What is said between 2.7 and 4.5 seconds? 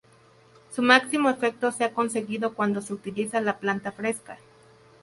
se utiliza la planta fresca.